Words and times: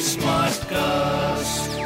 Smart 0.00 0.64
cast 0.64 1.80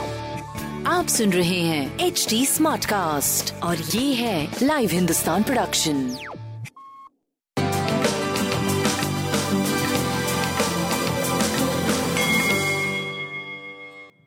आप 0.88 1.06
सुन 1.08 1.32
रहे 1.32 1.60
हैं 1.60 1.98
एच 2.06 2.26
डी 2.30 2.44
स्मार्ट 2.46 2.85
कास्ट 2.85 3.54
और 3.62 3.76
ये 3.95 4.12
है 4.14 4.48
लाइव 4.62 4.90
हिंदुस्तान 4.92 5.42
प्रोडक्शन 5.42 6.06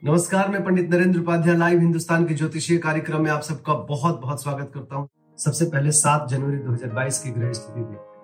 नमस्कार 0.04 0.50
मैं 0.50 0.64
पंडित 0.64 0.90
नरेंद्र 0.90 1.20
उपाध्याय 1.20 1.56
लाइव 1.58 1.80
हिंदुस्तान 1.80 2.26
के 2.28 2.34
ज्योतिषीय 2.34 2.78
कार्यक्रम 2.78 3.22
में 3.24 3.30
आप 3.32 3.42
सबका 3.42 3.74
बहुत 3.90 4.20
बहुत 4.22 4.42
स्वागत 4.44 4.72
करता 4.74 4.96
हूँ। 4.96 5.08
सबसे 5.40 5.66
पहले 5.66 5.92
7 6.02 6.28
जनवरी 6.30 6.58
2022 6.58 7.18
की 7.24 7.32
ग्रह 7.32 7.54
स्थिति 7.54 7.80
देखते 7.80 8.15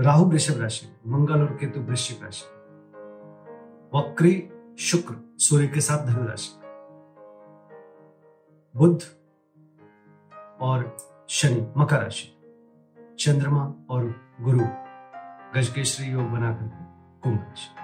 राहु 0.00 0.24
वृषभ 0.24 0.60
राशि, 0.60 0.96
मंगल 1.06 1.40
और 1.40 1.56
केतु 1.56 1.80
वृश्चिक 1.80 2.22
राशि। 2.22 2.44
वक्री, 3.98 4.50
शुक्र, 4.78 5.16
सूर्य 5.38 5.66
के 5.68 5.80
साथ 5.80 6.06
धनु 6.06 6.26
राशि। 6.26 6.60
बुद्ध 8.76 9.02
और 10.60 10.96
शनि, 11.28 11.72
मकर 11.76 12.02
राशि। 12.02 12.38
चंद्रमा 13.18 13.74
और 13.90 14.14
गुरु 14.40 14.60
गजकेश्वरी 15.54 16.10
योग 16.10 16.24
बना 16.24 16.54
करके 16.54 16.84
कुंभ 17.20 17.40
राशि। 17.40 17.76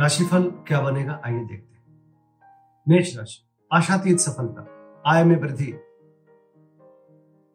राशिफल 0.00 0.50
क्या 0.50 0.80
बनेगा, 0.80 1.20
आइए 1.24 1.44
देखते 1.44 1.74
हैं। 1.74 2.12
मेष 2.88 3.16
राशि, 3.16 3.66
आशातीत 3.72 4.18
सफलता, 4.18 4.68
आय 5.06 5.24
में 5.24 5.40
वृद्धि। 5.40 5.78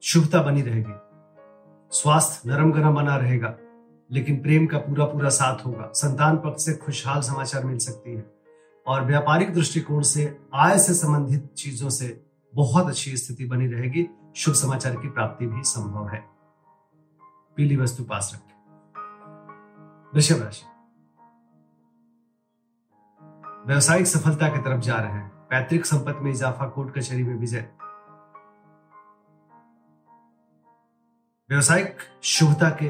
शुभता 0.03 0.43
बनी 0.43 0.61
रहेगी। 0.61 1.08
स्वास्थ्य 1.91 2.49
नरम 2.49 2.71
गरम 2.71 2.95
बना 2.95 3.15
रहेगा, 3.15 3.55
लेकिन 4.11 4.41
प्रेम 4.41 4.65
का 4.67 4.77
पूरा 4.77 5.05
पूरा 5.05 5.29
साथ 5.29 5.65
होगा। 5.65 5.91
संतान 5.93 6.37
पक्ष 6.37 6.65
से 6.65 6.73
खुशहाल 6.73 7.21
समाचार 7.21 7.63
मिल 7.63 7.77
सकती 7.77 8.15
है 8.15 8.33
और 8.87 9.05
व्यापारिक 9.05 9.53
दृष्टिकोण 9.53 10.01
से, 10.01 10.39
आय 10.53 10.79
से 10.79 10.93
संबंधित 10.93 11.53
चीज़ों 11.53 11.89
से 11.89 12.25
बहुत 12.55 12.87
अच्छी 12.87 13.17
स्थिति 13.17 13.45
बनी 13.45 13.67
रहेगी। 13.67 14.07
शुभ 14.35 14.53
समाचार 14.53 14.95
की 14.95 15.09
प्राप्ति 15.09 15.47
भी 15.47 15.63
संभव 15.63 16.07
है। 16.07 16.29
पीली 17.55 17.77
वस्तु 17.77 18.03
पास 18.03 18.31
रखें। 18.35 18.55
वृषभ 20.13 20.43
राशि। 20.43 20.65
व्यवसायिक 23.67 24.07
सफलता 24.07 24.49
की 24.49 24.57
तरफ़ 24.57 24.81
जा 24.81 24.95
रहे 24.95 25.11
हैं। 25.11 25.29
पैतृक 25.29 25.85
संपत्ति 25.85 26.23
में 26.23 26.31
इजाफा, 26.31 26.65
कोर्ट 26.65 26.95
कचहरी 26.97 27.23
में 27.23 27.35
विजय। 27.35 27.69
व्यवसायिक 31.49 31.97
शुभता 32.23 32.69
के, 32.69 32.89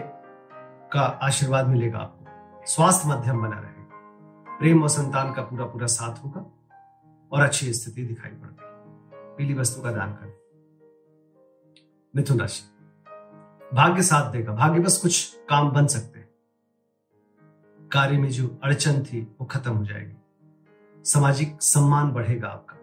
का 0.89 1.01
आशीर्वाद 1.01 1.67
मिलेगा 1.67 1.97
आपको। 1.97 2.25
स्वास्थ्य 2.65 3.09
मध्यम 3.09 3.41
बना 3.41 3.59
रहेगा 3.59 3.89
प्रेम 4.59 4.83
और 4.83 4.89
संतान 4.89 5.33
का 5.33 5.41
पूरा 5.41 5.65
पूरा 5.65 5.87
साथ 5.87 6.23
होगा 6.23 6.45
और 7.31 7.41
अच्छी 7.41 7.73
स्थिति 7.73 8.03
दिखाई 8.03 8.31
पड़ेगी 8.31 8.57
पीली 9.37 9.53
वस्तु 9.53 9.81
का 9.81 9.91
दान 9.91 10.13
करें। 10.13 10.33
मिथुन 12.15 12.39
राशि। 12.39 12.63
भाग्य 13.75 14.01
साथ 14.01 14.31
देगा। 14.31 14.53
भाग्य 14.53 14.79
बस 14.79 14.97
कुछ 14.97 15.37
काम 15.49 15.71
बन 15.71 15.87
सकते 15.87 16.19
हैं। 16.19 16.29
कार्य 17.91 18.17
में 18.17 18.29
जो 18.29 18.59
अड़चन 18.63 19.03
थी, 19.03 19.21
वो 19.21 19.45
खत्म 19.45 19.73
हो 19.73 19.85
जाएगी। 19.85 20.17
सामाजिक 21.05 21.61
सम्मान 21.61 22.11
बढ़ेगा 22.11 22.47
आपका। 22.47 22.75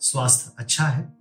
स्वास्थ्य 0.00 0.52
अच्छा 0.58 0.84
है। 0.84 1.17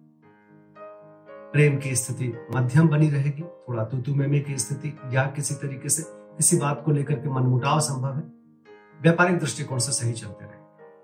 प्रेम 1.54 1.78
की 1.78 1.96
स्थिति 1.96 2.48
मध्यम 2.56 2.88
बनी 2.88 3.10
रहेगी, 3.10 3.42
थोड़ा 3.42 3.86
तू 3.86 4.16
में 4.16 4.44
की 4.44 4.58
स्थिति 4.58 5.00
या 5.06 5.26
किसी 5.26 5.56
तरीके 5.56 5.90
से 5.90 6.04
किसी 6.08 6.58
बात 6.58 6.82
को 6.86 6.92
लेकर 6.92 7.16
के 7.16 7.30
मनमुटाव 7.30 7.80
संभव 7.80 8.16
है। 8.16 8.24
व्यापारिक 9.02 9.40
दृष्टिकोण 9.40 9.78
से 9.78 9.92
सही 9.92 10.14
चलते 10.14 10.46
रहे। 10.46 10.58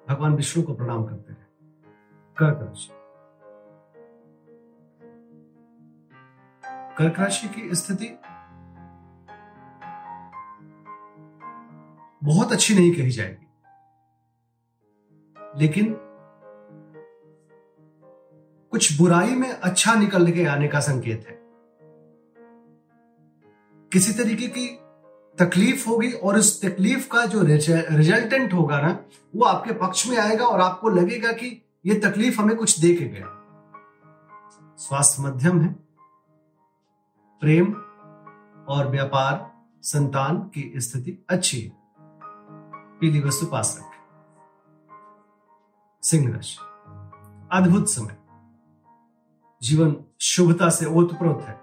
भगवान 0.10 0.34
विष्णु 0.34 0.64
को 0.64 0.74
प्रणाम 0.74 1.06
करते 1.06 1.34
रहे। 1.34 1.72
कर्क 2.38 2.60
राशि 2.62 2.90
कर्क 6.98 7.20
राशि 7.20 7.48
की 7.48 7.76
स्थिति 7.76 8.20
बहुत 12.24 12.52
अच्छी 12.52 12.76
नहीं 12.76 12.92
कही 12.92 13.12
जाएगी। 13.12 13.48
लेकिन 15.56 16.03
कुछ 18.74 18.98
बुराई 18.98 19.36
में 19.36 19.50
अच्छा 19.50 19.94
निकल 19.94 20.32
के 20.32 20.46
आने 20.46 20.68
का 20.68 20.80
संकेत 20.80 21.26
है। 21.28 21.40
किसी 23.94 24.14
तरीके 24.14 24.48
की 24.48 24.68
तकलीफ़ 25.40 25.90
होगी 25.90 26.12
और 26.12 26.36
उस 26.36 26.66
तकलीफ़ 26.66 27.10
का 27.10 27.26
जो 27.26 27.42
रिजल्टेंट 27.98 28.54
होगा 28.54 28.82
ना, 28.82 29.00
वो 29.36 29.46
आपके 29.46 29.74
पक्ष 29.74 30.08
में 30.08 30.18
आएगा 30.18 30.46
और 30.46 30.62
आपको 30.62 30.90
लगेगा 30.90 31.32
कि 31.32 31.66
ये 31.86 31.96
तकलीफ़ 31.96 32.42
हमें 32.42 32.58
कुछ 32.58 32.80
दे 32.80 32.96
के 32.96 33.06
गया। 33.06 33.28
स्वास्थ्य 34.78 35.24
मध्यम 35.24 35.62
है। 35.62 35.76
प्रेम 37.42 37.74
और 38.68 38.88
व्यापार, 38.88 39.52
संतान 39.82 40.38
की 40.38 40.74
स्थिति 40.78 41.26
अच्छी 41.30 41.62
है। 41.62 41.72
पीली 43.00 43.22
वस्तु 43.22 43.46
पास 43.46 43.78
रखें। 43.80 44.04
सिंह 46.02 46.34
राशि। 46.34 46.58
अद्भुत 47.52 47.90
समय। 47.90 48.23
जीवन 49.64 49.96
शुभता 50.22 50.70
से 50.70 50.86
ओतप्रोत 50.86 51.42
है। 51.42 51.60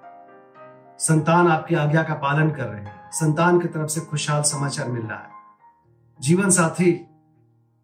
संतान 0.98 1.48
आपकी 1.48 1.74
आज्ञा 1.74 2.02
का 2.02 2.14
पालन 2.14 2.50
कर 2.50 2.64
रहे 2.64 2.84
हैं। 2.84 3.10
संतान 3.12 3.60
की 3.60 3.68
तरफ़ 3.68 3.88
से 3.88 4.00
खुशहाल 4.00 4.42
समाचार 4.42 4.88
मिल 4.88 5.02
रहा 5.02 5.18
है। 5.18 5.28
जीवन 6.20 6.50
साथी, 6.50 6.92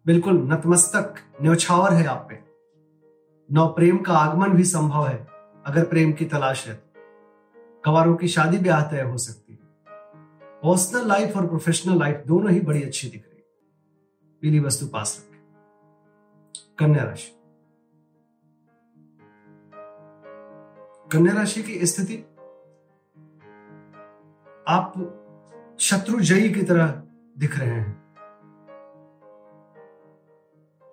बिल्कुल 0.05 0.53
नतमस्तक, 0.53 1.15
न्यौछावर 1.41 1.93
है 1.93 2.05
आप 2.05 2.27
पे। 2.29 2.43
नौ 3.51 3.67
प्रेम 3.67 3.97
का 3.97 4.13
आगमन 4.13 4.49
भी 4.49 4.63
संभव 4.63 5.07
है, 5.07 5.27
अगर 5.65 5.85
प्रेम 5.85 6.13
की 6.13 6.25
तलाश 6.25 6.67
है। 6.67 6.83
कवारों 7.85 8.15
की 8.15 8.27
शादी 8.27 8.57
ब्याह 8.57 8.81
तय 8.81 9.01
हो 9.01 9.17
सकती 9.17 9.53
है। 9.53 9.59
पर्सनल 10.41 11.07
लाइफ 11.07 11.37
और 11.37 11.47
प्रोफेशनल 11.47 11.99
लाइफ 11.99 12.23
दोनों 12.27 12.51
ही 12.51 12.59
बड़ी 12.59 12.83
अच्छी 12.83 13.09
दिख 13.09 13.25
रही 13.25 13.37
है। 13.37 13.45
पीली 14.41 14.59
वस्तु 14.59 14.87
पास 14.87 15.25
रखें। 15.25 15.41
कन्या 16.79 17.03
राशि। 17.03 17.36
कन्या 21.11 21.33
राशि 21.33 21.63
की 21.63 21.85
स्थिति, 21.85 22.17
आप 24.67 24.93
शत्रु 25.79 26.19
जयी 26.19 26.53
की 26.53 26.61
तरह 26.63 27.03
दिख 27.37 27.59
रहे 27.59 27.69
हैं। 27.69 28.13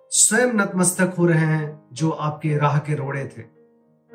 स्वयं 0.09 0.53
नतमस्तक 0.53 1.15
हो 1.19 1.25
रहे 1.25 1.45
हैं 1.45 1.89
जो 1.93 2.09
आपके 2.09 2.57
राह 2.57 2.79
के 2.79 2.95
रोड़े 2.95 3.27
थे। 3.37 3.41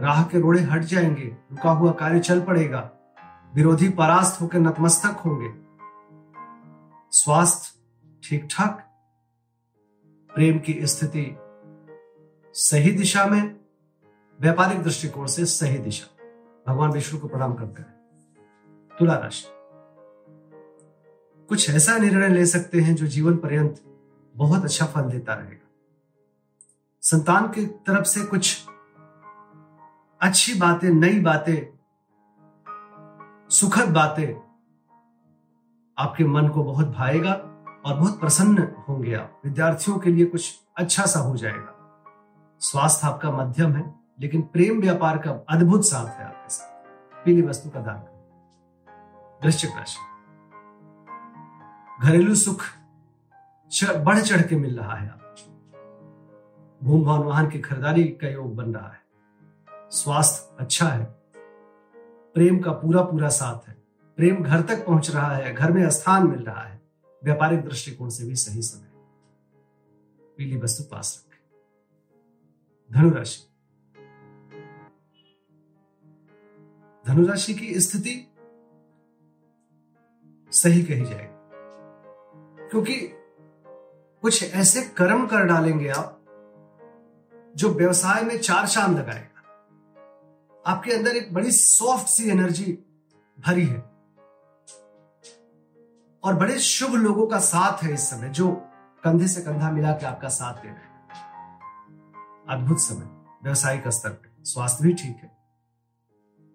राह 0.01 0.25
के 0.25 0.41
रोड़े 0.41 0.61
हट 0.61 0.81
जाएँगे, 0.81 1.25
रुका 1.25 1.71
हुआ 1.71 1.93
कार्य 1.93 2.21
चल 2.21 2.41
पड़ेगा। 2.41 2.91
विरोधी 3.55 3.89
परास्त 3.89 4.41
होकर 4.41 4.59
नतमस्तक 4.59 5.17
होंगे। 5.19 5.53
स्वास्थ्य 7.11 7.81
ठीक 8.25 8.49
ठाक 8.51 8.91
प्रेम 10.35 10.59
की 10.59 10.87
स्थिति 10.87 11.37
सही 12.55 12.91
दिशा 12.91 13.27
में 13.27 13.60
व्यापारिक 14.41 14.83
दृष्टिकोण 14.83 15.27
से 15.27 15.47
सही 15.47 15.79
दिशा। 15.79 16.17
भगवान 16.69 16.91
विष्णु 16.91 17.21
को 17.21 17.29
प्रणाम 17.29 17.55
करते 17.55 17.83
हैं। 17.83 18.01
तुला 18.99 19.15
राशि। 19.15 19.45
कुछ 21.49 21.71
ऐसा 21.71 21.99
निर्णय 21.99 22.29
ले 22.29 22.47
सकते 22.47 22.81
हैं 22.81 22.95
जो 22.95 23.07
जीवन 23.07 23.37
पर्यंत 23.37 23.83
बहुत 24.37 24.65
अच्छा 24.65 24.87
फल 24.87 25.03
देता 25.03 25.35
रहेगा। 25.35 25.71
संतान 27.03 27.47
की 27.47 27.67
तरफ़ 27.67 28.05
से 28.05 28.25
कुछ 28.25 28.67
अच्छी 30.21 30.55
बातें, 30.55 30.91
नई 30.91 31.21
बातें, 31.21 31.79
सुखद 33.51 33.89
बातें 33.89 34.41
आपके 35.99 36.25
मन 36.25 36.49
को 36.49 36.65
बहुत 36.65 36.87
भाएगा 36.87 37.33
और 37.85 37.95
बहुत 37.95 38.21
प्रसन्न 38.21 38.75
होंगे 38.89 39.15
आप। 39.15 39.41
विद्यार्थियों 39.45 39.99
के 39.99 40.11
लिए 40.11 40.27
कुछ 40.27 40.61
अच्छा 40.77 41.07
सा 41.07 41.21
हो 41.21 41.37
जाएगा। 41.37 41.77
स्वास्थ्य 42.61 43.07
आपका 43.07 43.31
मध्यम 43.31 43.73
है। 43.73 44.00
लेकिन 44.21 44.43
प्रेम 44.43 44.81
व्यापार 44.81 45.19
का 45.19 45.31
अद्भुत 45.49 45.85
साथ 45.85 46.19
है 46.19 46.25
आपके 46.25 46.49
साथ। 46.49 47.25
पीली 47.25 47.43
वस्तु 47.43 47.71
का 47.71 47.81
दान 47.81 47.99
करें 47.99 49.39
वृश्चिक 49.45 49.71
राशि। 49.77 49.99
घरेलू 52.03 52.35
सुख 52.35 52.65
बढ़ 53.99 54.21
चढ़ 54.21 54.43
के 54.43 54.57
मिल 54.57 54.79
रहा 54.79 54.95
है 54.95 55.09
आप 55.09 55.17
भूम 56.83 57.05
भवन 57.05 57.25
वाहन 57.27 57.49
की 57.51 57.59
खरीदारी 57.59 58.05
का 58.21 58.29
योग 58.29 58.55
बन 58.57 58.75
रहा 58.75 58.89
है। 58.89 59.01
स्वास्थ्य 59.91 60.57
अच्छा 60.61 60.89
है। 60.89 61.05
प्रेम 62.37 62.59
का 62.59 62.73
पूरा 62.73 63.03
पूरा 63.03 63.29
साथ 63.29 63.69
है। 63.69 63.77
प्रेम 64.19 64.43
घर 64.43 64.63
तक 64.63 64.87
पहुँच 64.87 65.11
रहा 65.11 65.35
है, 65.35 65.55
घर 65.55 65.73
में 65.73 65.89
स्थान 65.91 66.27
मिल 66.29 66.45
रहा 66.45 66.63
है। 66.63 66.81
व्यापारिक 67.23 67.63
दृष्टिकोण 67.63 68.09
से 68.09 68.25
भी 68.25 68.35
सही 68.37 68.63
समय 68.63 68.89
पीली 70.39 70.57
वस्तु 70.57 70.85
पास 70.85 71.27
रखें। 71.27 71.41
धनुराशि 72.91 73.50
धनुराशि 77.11 77.55
की 77.55 77.81
स्थिति 77.81 78.33
सही 80.53 80.83
कही 80.83 81.05
जाएगी। 81.05 81.41
क्योंकि 82.69 82.95
कुछ 84.23 84.55
ऐसे 84.55 84.83
कर्म 84.83 85.27
कर 85.27 85.45
डालेंगे 85.45 85.89
आप, 85.89 86.25
जो 87.57 87.69
व्यवसाय 87.69 88.23
में 88.23 88.39
चार 88.39 88.69
चाँद 88.69 88.99
लगाएगा। 88.99 89.43
आपके 90.67 90.93
अंदर 90.93 91.11
एक 91.11 91.35
बड़ी 91.35 91.53
सॉफ्ट 91.53 92.07
सी 92.07 92.31
एनर्जी 92.31 92.73
भरी 93.47 93.67
है। 93.67 93.81
और 96.25 96.35
बड़े 96.35 96.59
शुभ 96.59 96.95
लोगों 96.95 97.27
का 97.27 97.39
साथ 97.39 97.83
है 97.83 97.95
इस 97.95 98.11
समय, 98.11 98.29
जो 98.29 98.53
कंधे 99.05 99.29
से 99.29 99.41
कंधा 99.41 99.71
मिला 99.71 99.93
के 99.93 100.07
आपका 100.07 100.29
साथ 100.29 100.55
दे 100.55 100.69
रहे 100.69 100.77
हैं। 100.77 101.09
अद्भुत 102.49 102.79
समय 102.79 103.07
व्यवसायिक 103.43 103.89
स्तर 103.89 104.11
पर 104.11 104.45
स्वास्थ्य 104.45 104.85
भी 104.85 104.93
ठीक 104.93 105.17
है। 105.17 105.40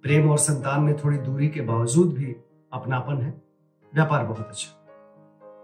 प्रेम 0.06 0.32
और 0.32 0.38
संतान 0.38 0.82
में 0.82 0.98
थोड़ी 0.98 1.18
दूरी 1.18 1.48
के 1.48 1.62
बावजूद 1.62 2.14
भी 2.14 2.36
अपनापन 2.74 3.22
है। 3.22 3.42
व्यापार 3.94 4.26
बहुत 4.26 4.48
अच्छा। 4.48 4.86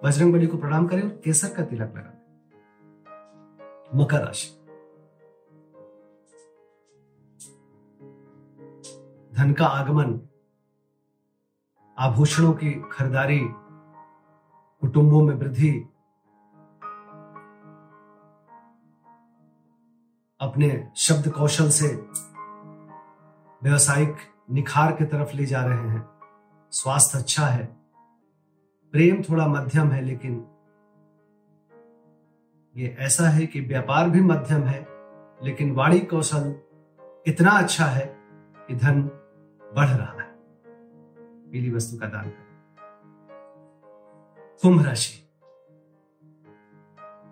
बजरंग 0.04 0.34
बली 0.34 0.48
को 0.48 0.58
प्रणाम 0.58 0.88
करें 0.88 1.04
और 1.04 1.10
केसर 1.10 1.54
का 1.54 1.66
तिलक 1.66 1.94
लगा 1.96 2.14
मकर 3.96 4.26
राशि। 4.26 4.48
धन 9.36 9.54
का 9.54 9.66
आगमन, 9.66 10.20
आभूषणों 11.98 12.54
की 12.54 12.72
खरीदारी, 12.92 13.40
कुटुंबों 14.82 15.22
में 15.22 15.36
वृद्धि, 15.36 15.72
अपने 20.42 20.92
शब्द 20.96 21.32
कौशल 21.32 21.70
से, 21.70 21.88
व्यवसायिक 23.64 24.16
निखार 24.52 24.92
की 24.92 25.06
तरफ़ 25.06 25.34
ले 25.34 25.46
जा 25.46 25.66
रहे 25.66 25.90
हैं। 25.90 26.10
स्वास्थ्य 26.72 27.18
अच्छा 27.18 27.46
है। 27.46 27.66
प्रेम 28.92 29.24
थोड़ा 29.24 29.48
मध्यम 29.48 29.88
है, 29.88 30.02
लेकिन 30.02 30.48
ये 32.76 32.96
ऐसा 33.00 33.30
है 33.30 33.46
कि 33.46 33.62
व्यापार 33.62 34.10
भी 34.10 34.22
मध्यम 34.22 34.64
है, 34.64 34.88
लेकिन 35.44 35.72
वाणी 35.72 36.00
कौशल 36.00 36.56
इतना 37.28 37.52
अच्छा 37.52 37.86
है 37.86 38.18
कि 38.68 38.76
धन 38.76 39.02
बढ़ 39.76 39.88
रहा 39.88 40.24
है। 40.24 40.36
पीली 41.52 41.72
वस्तु 41.72 41.98
का 41.98 42.06
दान 42.06 42.30
करें। 42.30 42.52
कुंभ 44.62 44.86
राशि। 44.86 45.28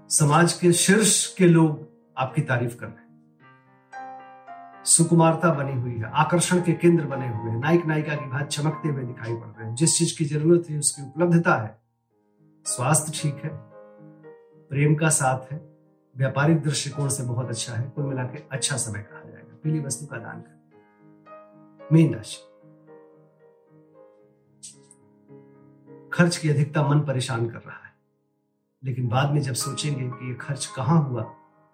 समाज 0.10 0.54
के 0.54 0.72
शीर्ष 0.72 1.36
के 1.36 1.48
लोग 1.48 1.88
आपकी 2.18 2.42
तारीफ़ 2.42 2.78
कर 2.78 2.88
रहे 2.88 2.96
हैं। 2.96 3.09
सुकुमारता 4.90 5.54
बनी 5.54 5.74
हुई 5.74 5.92
है, 5.94 6.12
आकर्षण 6.14 6.62
के 6.62 6.74
केंद्र 6.74 7.06
बने 7.06 7.28
हुए 7.28 7.52
हैं 7.52 7.60
नायक 7.60 7.86
नायिका 7.86 8.16
की 8.16 8.26
भात 8.26 8.48
चमकते 8.48 8.90
हुए 8.90 9.04
दिखाई 9.04 9.34
पड़ 9.34 9.48
रहे 9.48 9.68
हैं। 9.68 9.76
जिस 9.76 9.98
चीज़ 9.98 10.18
की 10.18 10.26
ज़रूरत 10.26 10.70
है, 10.70 10.78
उसकी 10.80 11.02
उपलब्धता 11.04 11.56
है। 11.56 11.78
स्वास्थ्य 12.66 13.12
ठीक 13.16 13.44
है, 13.44 13.50
प्रेम 14.72 14.96
का 14.96 15.10
साथ 15.10 15.52
है, 15.52 15.62
व्यापारिक 16.16 16.62
दृष्टिकोण 16.62 17.10
से 17.10 17.24
बहुत 17.24 17.50
अच्छा 17.50 17.74
है, 17.74 17.90
कुल 17.90 18.06
मिला 18.06 18.24
के 18.24 18.44
अच्छा 18.52 18.78
समय 18.78 19.00
कहा 19.02 19.30
जाएगा। 19.30 19.58
पीली 19.64 19.80
वस्तु 19.80 20.06
का 20.06 20.18
दान 20.18 20.42
करें। 20.42 21.88
मीन 21.94 22.14
राशि। 22.16 22.46
खर्च 26.14 26.38
की 26.38 26.50
अधिकता 26.50 26.88
मन 26.88 27.00
परेशान 27.00 27.46
कर 27.50 27.60
रहा 27.60 27.86
है, 27.86 27.94
लेकिन 28.84 29.08
बाद 29.08 29.32
में 29.32 29.42
जब 29.42 29.54
सोचेंगे 29.54 30.08
कि 30.10 30.28
ये 30.30 30.36
खर्च 30.36 30.66
कहाँ 30.76 31.02
हुआ 31.04 31.24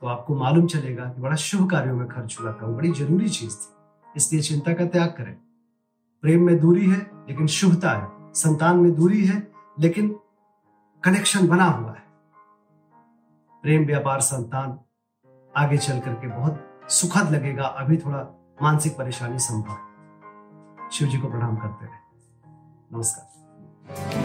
तो 0.05 0.09
आपको 0.09 0.35
मालूम 0.35 0.67
चलेगा 0.67 1.05
कि 1.05 1.21
बड़ा 1.21 1.35
शुभ 1.35 1.69
कार्यों 1.69 1.95
में 1.95 2.07
खर्च 2.07 2.37
हुआ 2.41 2.53
था। 2.53 2.65
वो 2.65 2.73
बड़ी 2.73 2.91
ज़रूरी 2.91 3.29
चीज़ 3.29 3.55
थी। 3.55 3.75
इसलिए 4.15 4.41
चिंता 4.41 4.73
का 4.73 4.85
त्याग 4.85 5.09
करें। 5.09 5.37
प्रेम 6.21 6.43
में 6.43 6.59
दूरी 6.59 6.89
है, 6.89 6.97
लेकिन 6.97 7.47
शुभता 7.47 7.89
है। 7.89 8.33
संतान 8.33 8.77
में 8.77 8.95
दूरी 8.95 9.25
है, 9.25 9.51
लेकिन 9.79 10.19
कनेक्शन 11.03 11.47
बना 11.47 11.63
हुआ 11.63 11.91
है। 11.91 12.03
प्रेम, 13.61 13.85
व्यापार, 13.85 14.21
संतान, 14.21 14.79
आगे 15.57 15.77
चल 15.77 15.99
करके 15.99 16.27
बहुत 16.27 16.81
सुखद 16.89 17.31
लगेगा। 17.31 17.63
अभी 17.63 17.97
थोड़ा 17.97 18.53
मानसिक 18.61 18.97
परेशानी 18.97 19.39
संभव 19.39 19.77
शिव 20.91 21.07
जी 21.07 21.17
को 21.17 21.27
प्रणाम 21.27 21.55
करते 21.55 21.85
रहे। 21.85 21.97
नमस्कार। 22.93 24.24